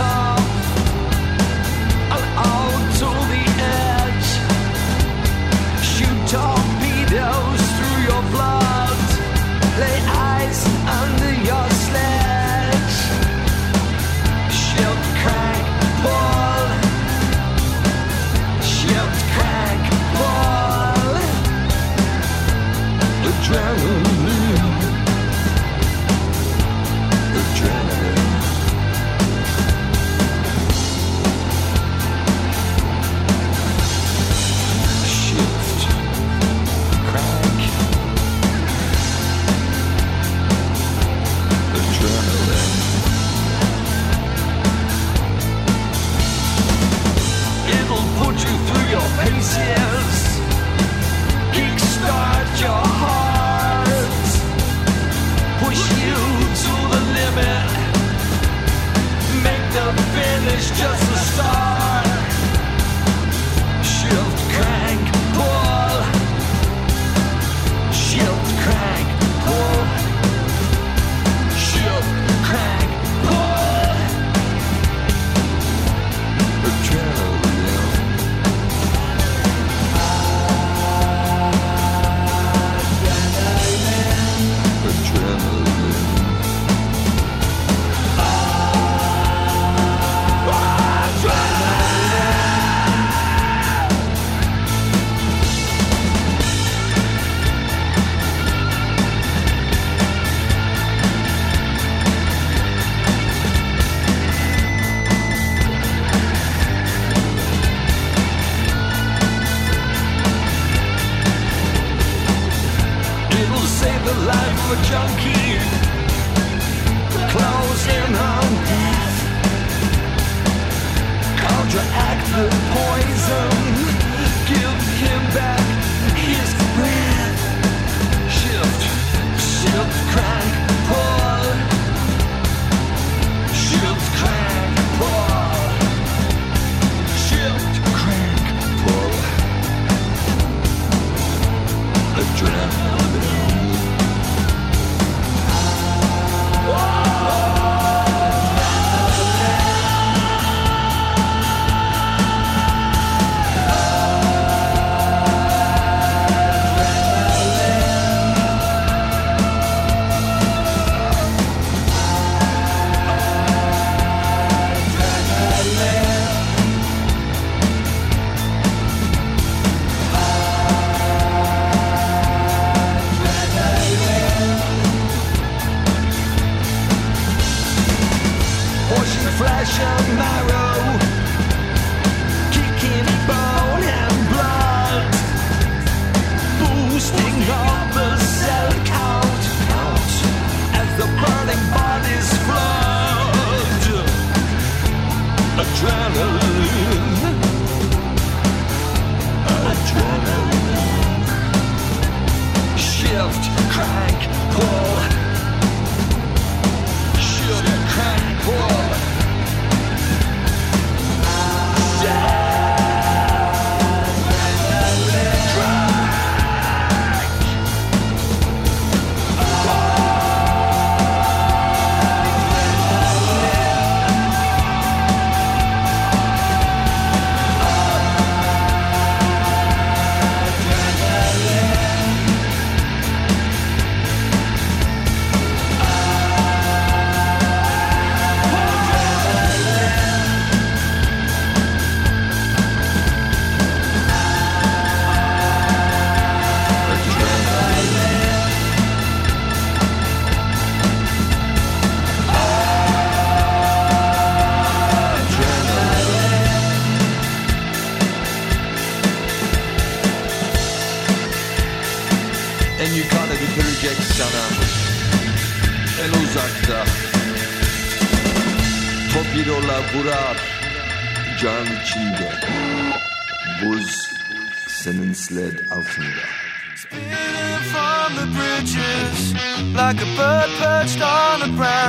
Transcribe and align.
to 0.00 0.29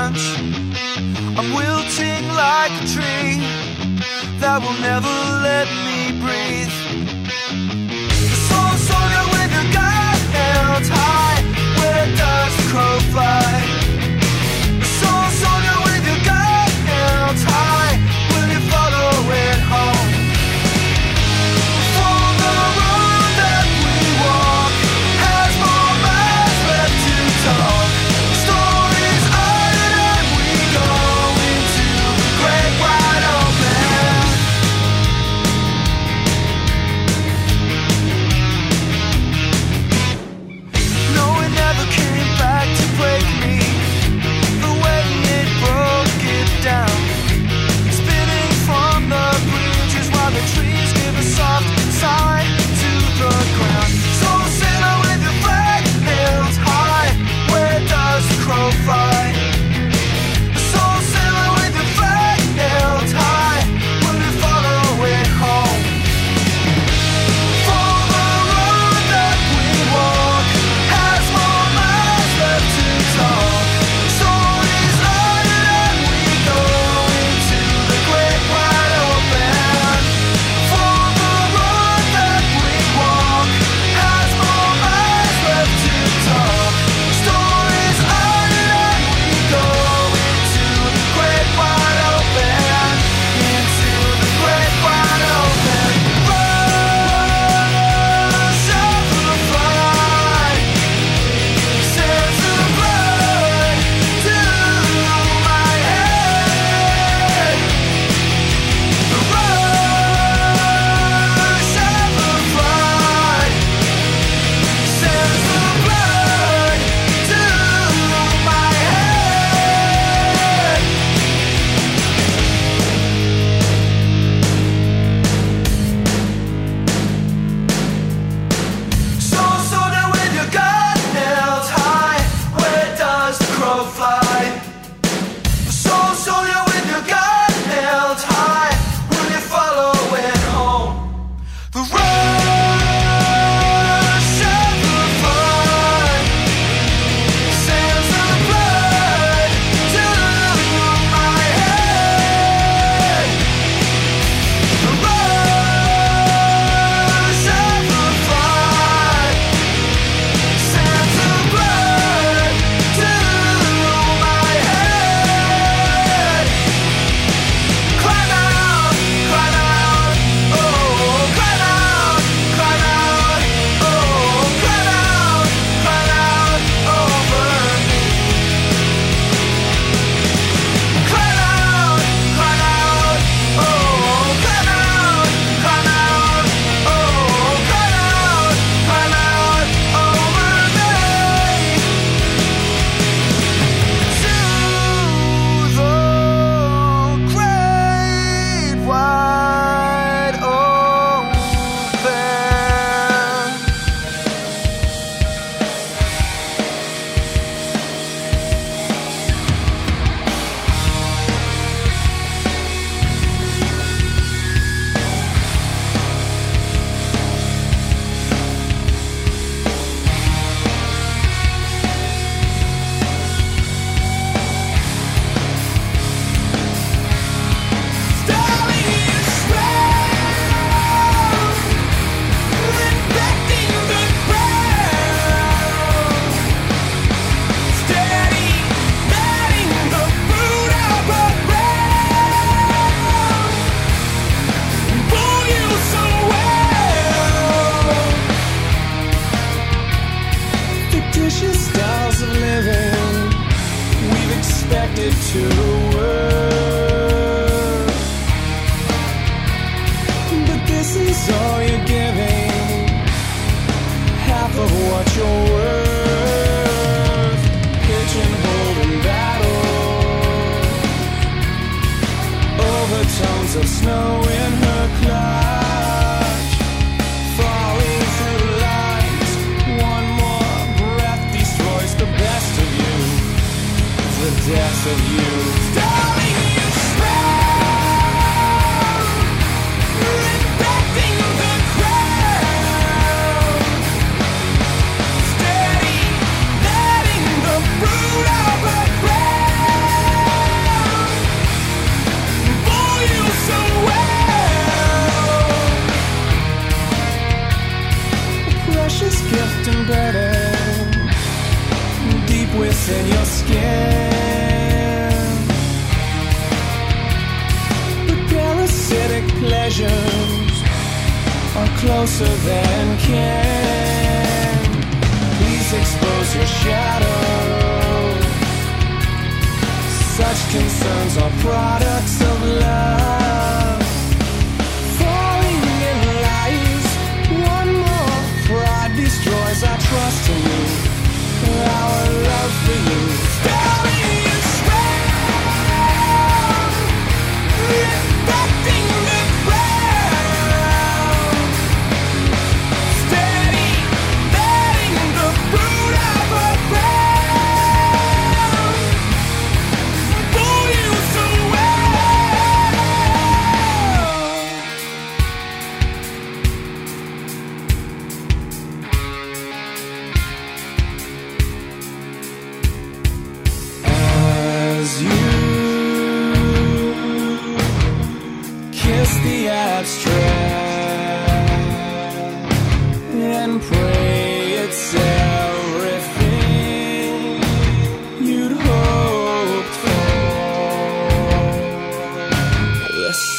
branch. 0.02 0.38
I'm 1.38 1.54
wilting 1.54 2.28
like 2.30 2.72
a 2.72 2.86
tree 2.94 3.38
that 4.40 4.60
will 4.62 4.80
never 4.82 5.14
let 5.44 5.68
me 5.86 6.20
breathe. 6.20 6.81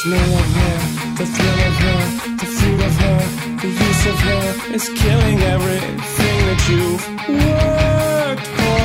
Smell 0.03 0.19
of 0.19 0.49
her, 0.59 0.77
the 1.15 1.25
thrill 1.25 1.59
of 1.69 1.75
her, 1.85 2.01
the 2.35 2.45
fruit 2.45 2.81
of 2.89 2.95
her, 3.03 3.19
the 3.63 3.69
use 3.69 4.05
of 4.11 4.19
her 4.27 4.75
is 4.75 4.85
killing 4.99 5.39
everything 5.55 6.37
that 6.47 6.61
you've 6.67 7.05
worked 7.31 8.47
for. 8.59 8.83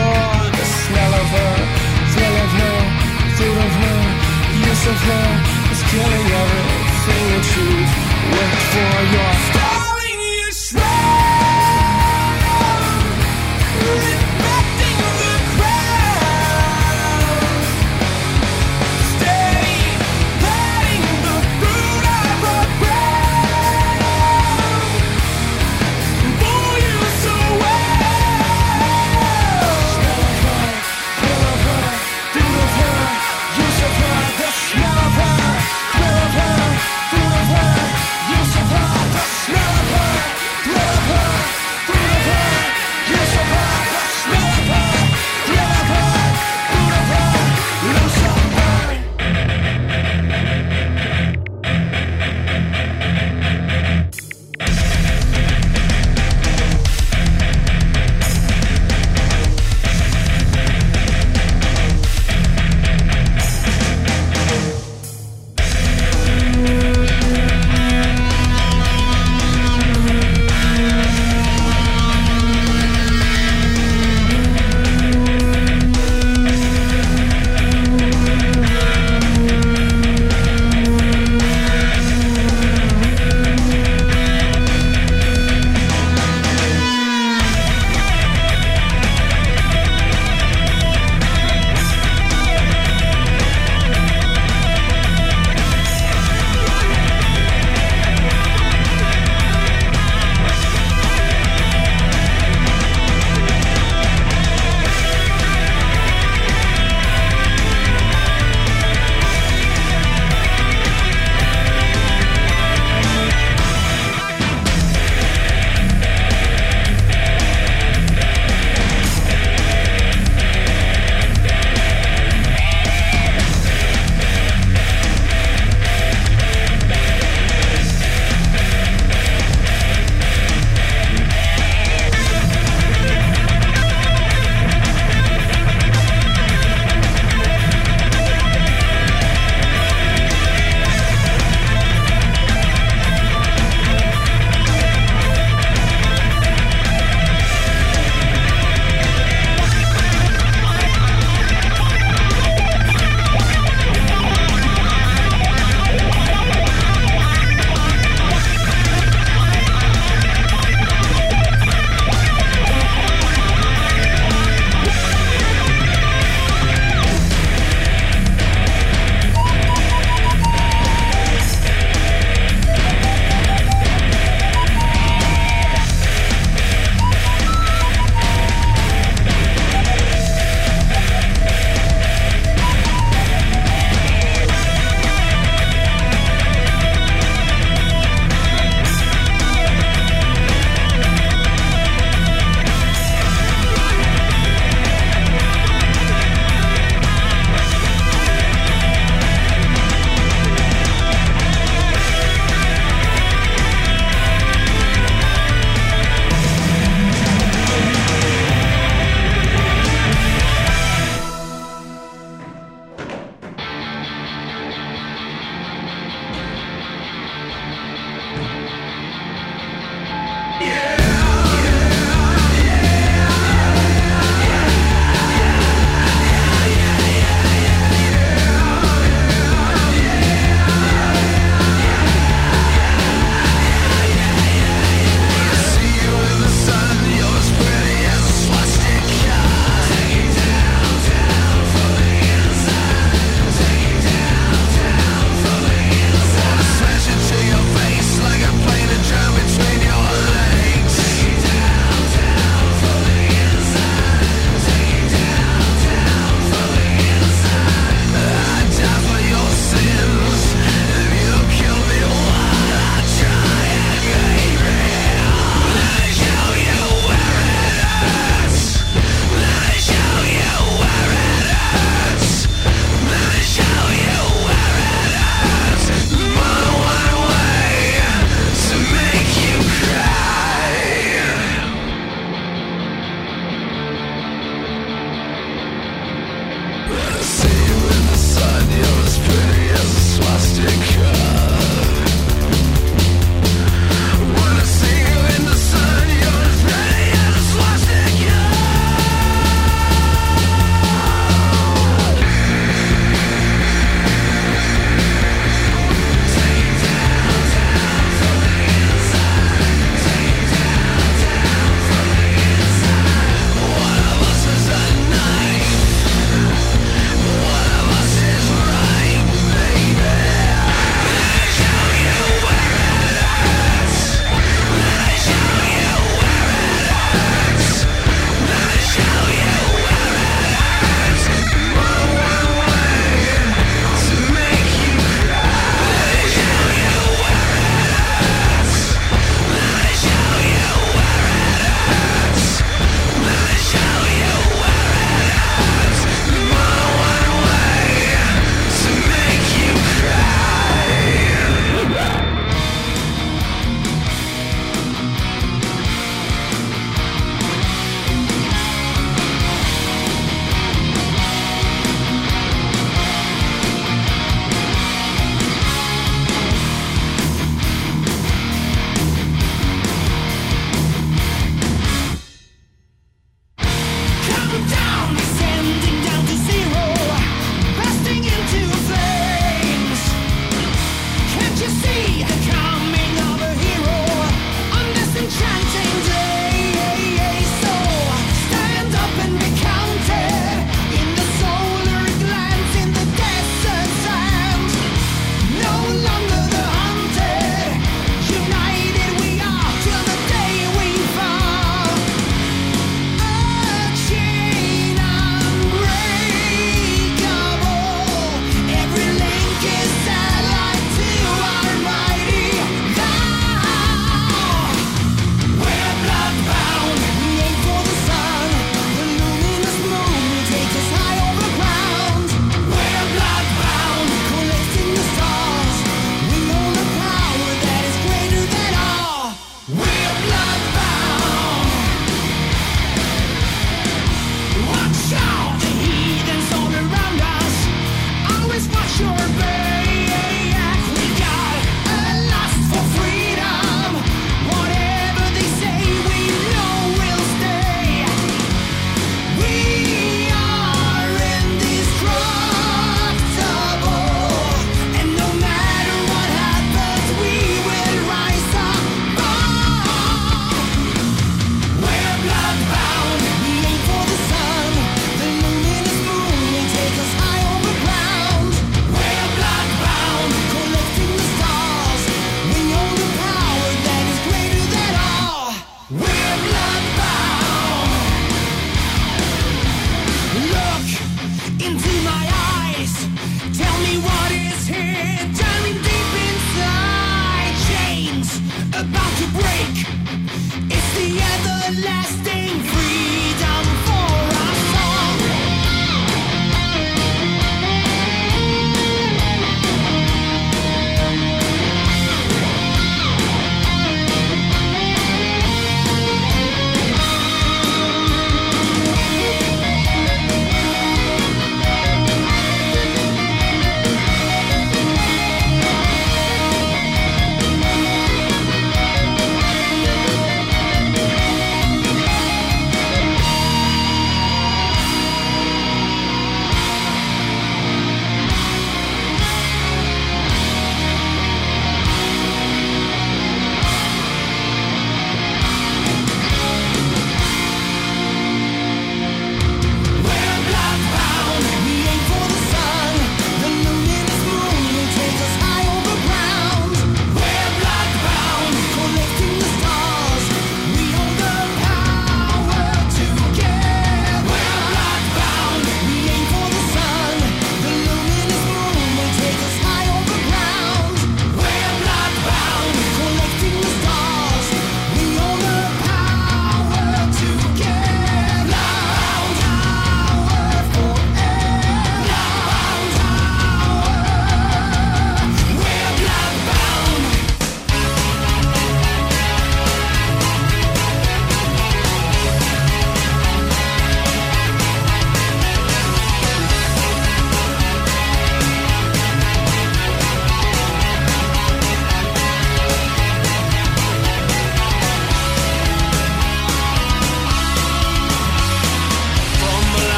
The 0.58 0.66
smell 0.78 1.12
of 1.22 1.28
her, 1.38 1.54
thrill 2.14 2.36
of 2.46 2.50
her, 2.62 2.78
fruit 3.34 3.58
of 3.66 3.74
her, 3.82 4.00
use 4.62 4.84
of 4.92 4.98
her 5.10 5.28
is 5.74 5.82
killing 5.90 6.28
everything 6.42 7.24
that 7.34 7.46
you've 7.56 7.94
worked 8.38 8.64
for. 8.70 8.94
Your 9.14 9.37